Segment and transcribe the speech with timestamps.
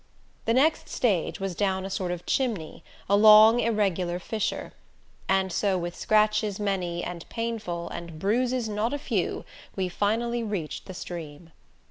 [0.45, 4.73] The next stage was down a sort of "chimney" a long irregular fissure;
[5.29, 9.45] and so with scratches many and painful and bruises not a few,
[9.75, 11.51] we finally reached the stream.